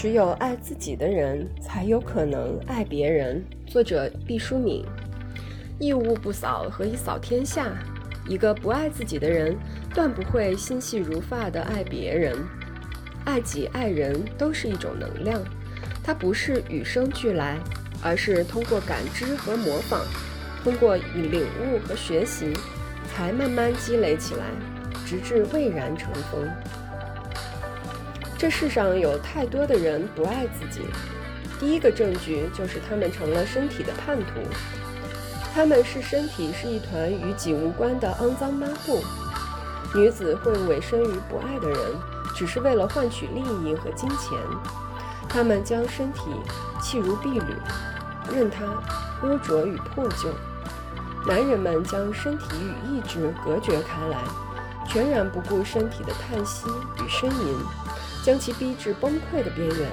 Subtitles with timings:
[0.00, 3.44] 只有爱自己的人，才有可能爱别人。
[3.66, 4.82] 作者毕淑敏。
[5.78, 7.70] 一屋不扫，何以扫天下？
[8.26, 9.54] 一个不爱自己的人，
[9.92, 12.34] 断不会心细如发地爱别人。
[13.26, 15.38] 爱己爱人都是一种能量，
[16.02, 17.58] 它不是与生俱来，
[18.02, 20.00] 而是通过感知和模仿，
[20.64, 22.54] 通过领悟和学习，
[23.12, 24.46] 才慢慢积累起来，
[25.04, 26.48] 直至蔚然成风。
[28.40, 30.80] 这世上有太多的人不爱自己，
[31.58, 34.40] 第一个证据就是他们成了身体的叛徒。
[35.54, 39.04] 他们视身体是一团与己无关的肮脏抹布。
[39.94, 41.78] 女子会委身于不爱的人，
[42.34, 44.38] 只是为了换取利益和金钱。
[45.28, 46.30] 他们将身体
[46.80, 47.54] 弃如敝履，
[48.34, 48.64] 任它
[49.22, 50.30] 污浊与破旧。
[51.26, 54.16] 男人们将身体与意志隔绝开来，
[54.88, 57.58] 全然不顾身体的叹息与呻吟。
[58.22, 59.88] 将其逼至崩溃的边缘，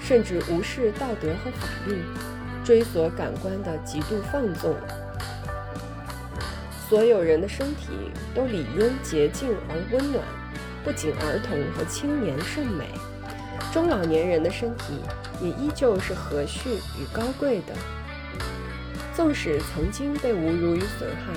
[0.00, 2.02] 甚至无视道德和法律，
[2.64, 4.74] 追索感官的极度放纵。
[6.88, 7.92] 所有人的身体
[8.34, 10.24] 都理应洁净而温暖，
[10.82, 12.88] 不仅儿童和青年甚美，
[13.72, 14.94] 中老年人的身体
[15.40, 17.74] 也依旧是和煦与高贵的。
[19.14, 21.32] 纵使曾经被侮辱与损害，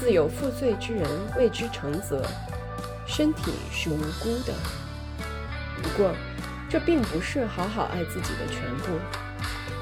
[0.00, 2.22] 自有负罪之人为之承责，
[3.06, 4.52] 身体是无辜的。
[5.96, 6.12] 过，
[6.68, 8.98] 这并不是好好爱自己的全部，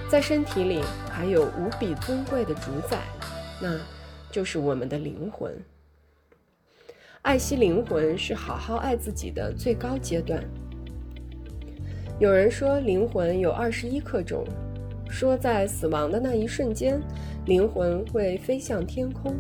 [0.08, 2.98] 在身体里还有无比尊贵的主宰，
[3.60, 3.78] 那
[4.30, 5.54] 就是我们的灵魂。
[7.22, 10.42] 爱惜灵魂是好好爱自己的最高阶段。
[12.18, 14.44] 有人说灵魂有二十一克重，
[15.08, 17.00] 说在死亡的那一瞬间，
[17.46, 19.36] 灵魂会飞向天空。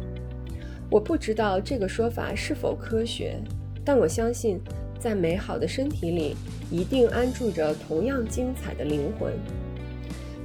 [0.90, 3.40] 我不知道这个说法是否科学，
[3.84, 4.60] 但我相信。
[5.02, 6.36] 在美好的身体里，
[6.70, 9.32] 一定安住着同样精彩的灵魂。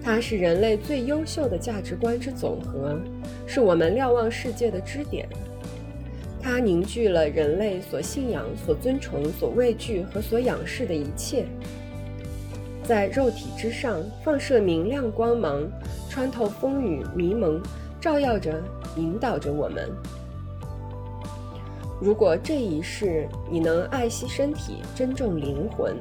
[0.01, 2.99] 它是人类最优秀的价值观之总和，
[3.45, 5.29] 是我们瞭望世界的支点。
[6.41, 11.45] 它凝聚了人类所信仰、所尊崇、所畏惧和所仰视的一切。
[12.83, 15.61] 在肉体之上放射明亮光芒，
[16.09, 17.61] 穿透风雨迷蒙，
[18.01, 18.63] 照耀着、
[18.95, 19.87] 引导着我们。
[21.99, 25.95] 如果这一世你能爱惜身体、珍重灵魂，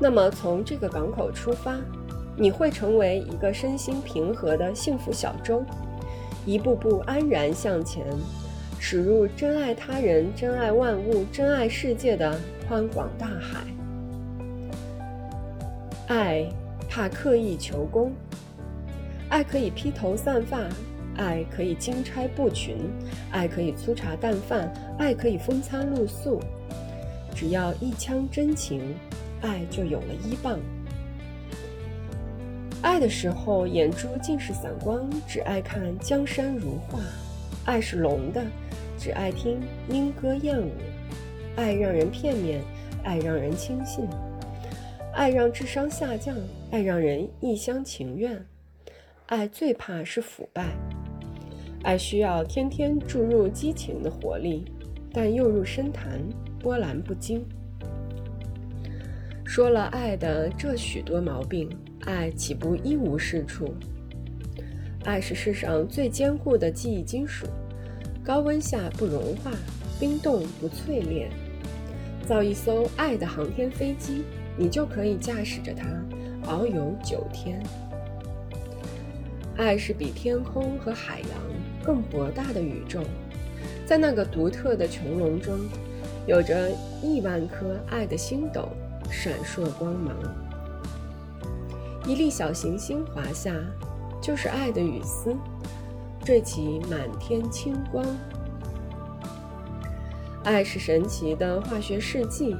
[0.00, 1.78] 那么从这个港口出发，
[2.36, 5.62] 你会成为一个身心平和的幸福小舟，
[6.46, 8.04] 一步步安然向前，
[8.80, 13.64] 驶入真爱他人、真爱万物、真爱世界的宽广大海。
[16.08, 16.46] 爱
[16.88, 18.12] 怕刻意求功，
[19.28, 20.60] 爱可以披头散发。
[21.16, 22.76] 爱可以金钗布裙，
[23.30, 26.40] 爱可以粗茶淡饭，爱可以风餐露宿。
[27.34, 28.94] 只要一腔真情，
[29.40, 30.58] 爱就有了依傍。
[32.82, 37.00] 爱的时候，眼珠尽是散光，只爱看江山如画；
[37.64, 38.44] 爱是聋的，
[38.98, 40.70] 只爱听莺歌燕舞。
[41.56, 42.60] 爱让人片面，
[43.02, 44.06] 爱让人轻信，
[45.14, 46.36] 爱让智商下降，
[46.70, 48.44] 爱让人一厢情愿。
[49.26, 50.66] 爱最怕是腐败。
[51.84, 54.64] 爱需要天天注入激情的活力，
[55.12, 56.18] 但又入深潭，
[56.58, 57.44] 波澜不惊。
[59.44, 61.68] 说了爱的这许多毛病，
[62.06, 63.74] 爱岂不一无是处？
[65.04, 67.46] 爱是世上最坚固的记忆金属，
[68.24, 69.50] 高温下不融化，
[70.00, 71.30] 冰冻不淬炼。
[72.26, 74.24] 造一艘爱的航天飞机，
[74.56, 75.86] 你就可以驾驶着它
[76.50, 77.62] 遨游九天。
[79.58, 81.28] 爱是比天空和海洋
[81.84, 83.00] 更博大的宇宙，
[83.84, 85.58] 在那个独特的穹隆中，
[86.26, 86.70] 有着
[87.02, 88.68] 亿万颗爱的星斗
[89.10, 90.16] 闪烁光芒。
[92.06, 93.54] 一粒小行星滑下，
[94.20, 95.36] 就是爱的雨丝，
[96.24, 98.04] 缀起满天清光。
[100.42, 102.56] 爱是神奇的化学试剂，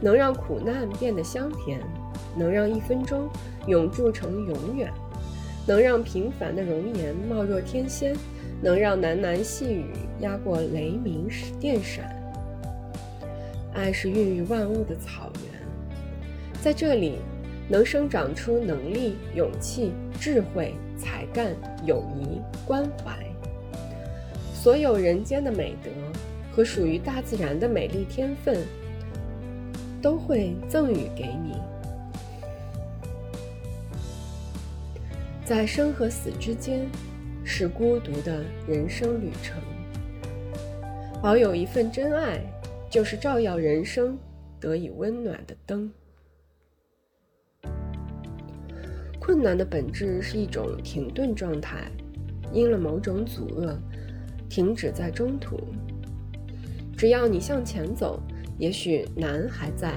[0.00, 1.80] 能让苦难变得香甜，
[2.36, 3.28] 能让一分钟
[3.66, 4.92] 永驻成永远。
[5.66, 8.14] 能让平凡的容颜貌若天仙，
[8.64, 9.84] 能让喃喃细语
[10.20, 11.28] 压过雷鸣
[11.60, 12.10] 电闪。
[13.74, 15.60] 爱是孕育万物的草原，
[16.62, 17.18] 在这里
[17.68, 23.14] 能生长出能力、勇气、智慧、才干、友谊、关怀。
[24.54, 25.90] 所有人间的美德
[26.50, 28.64] 和属于大自然的美丽天分，
[30.00, 31.52] 都会赠予给你。
[35.44, 36.88] 在生和死之间，
[37.44, 39.60] 是孤独的人生旅程。
[41.22, 42.40] 保有一份真爱，
[42.90, 44.18] 就是照耀人生
[44.58, 45.90] 得以温暖的灯。
[49.20, 51.90] 困难的本质是一种停顿状态，
[52.52, 53.76] 因了某种阻遏，
[54.50, 55.58] 停止在中途。
[56.96, 58.22] 只要你向前走，
[58.58, 59.94] 也许难还在，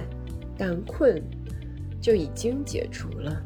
[0.57, 1.21] 但困
[2.01, 3.41] 就已经解除了。